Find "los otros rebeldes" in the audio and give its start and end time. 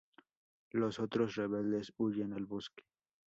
0.71-1.93